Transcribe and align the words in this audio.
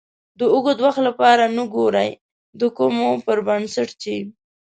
د 0.39 0.41
اوږد 0.53 0.77
وخت 0.85 0.99
لپاره 1.07 1.43
نه 1.57 1.63
ګورئ 1.75 2.11
د 2.59 2.61
کومو 2.77 3.09
پر 3.25 3.37
بنسټ 3.47 3.89
چې 4.01 4.15